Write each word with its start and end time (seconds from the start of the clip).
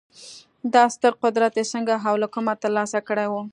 دا 0.73 0.83
ستر 0.95 1.13
قدرت 1.23 1.53
یې 1.59 1.65
څنګه 1.73 1.95
او 2.07 2.15
له 2.23 2.27
کومه 2.33 2.53
ترلاسه 2.63 2.99
کړی 3.07 3.27
و 3.29 3.33